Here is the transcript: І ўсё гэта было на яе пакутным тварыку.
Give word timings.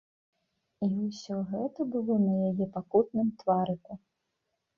І 0.87 0.87
ўсё 1.07 1.35
гэта 1.51 1.85
было 1.97 2.17
на 2.25 2.33
яе 2.49 2.65
пакутным 2.79 3.27
тварыку. 3.45 4.01